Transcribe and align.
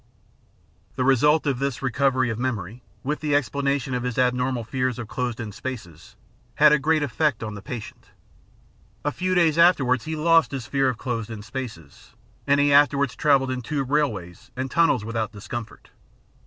The 0.95 1.03
result 1.03 1.45
of 1.45 1.59
this 1.59 1.83
recovery 1.83 2.31
of 2.31 2.39
memory, 2.39 2.81
with 3.03 3.19
the 3.19 3.33
explana 3.33 3.79
tion 3.79 3.93
of 3.93 4.01
his 4.01 4.17
abnormal 4.17 4.63
fears 4.63 4.97
of 4.97 5.07
closed 5.07 5.39
in 5.39 5.51
spaces, 5.51 6.15
had 6.55 6.71
a 6.71 6.79
great 6.79 7.03
effect 7.03 7.43
on 7.43 7.53
the 7.53 7.61
patient. 7.61 8.09
A 9.05 9.11
few 9.11 9.35
days 9.35 9.59
afterwards 9.59 10.05
he 10.05 10.15
lost 10.15 10.49
his 10.53 10.65
fear 10.65 10.89
of 10.89 10.97
closed 10.97 11.29
in 11.29 11.43
spaces, 11.43 12.15
and 12.47 12.59
he 12.59 12.73
afterwards 12.73 13.15
travelled 13.15 13.51
in 13.51 13.61
tube 13.61 13.91
railways 13.91 14.49
and 14.55 14.71
tunnels 14.71 15.05
without 15.05 15.33
discomfort. 15.33 15.91